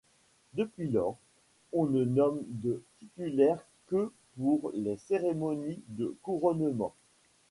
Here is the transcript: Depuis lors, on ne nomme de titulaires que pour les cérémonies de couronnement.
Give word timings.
Depuis 0.55 0.87
lors, 0.89 1.15
on 1.73 1.85
ne 1.85 2.03
nomme 2.03 2.39
de 2.47 2.81
titulaires 2.97 3.63
que 3.85 4.11
pour 4.35 4.71
les 4.73 4.97
cérémonies 4.97 5.83
de 5.89 6.17
couronnement. 6.23 6.95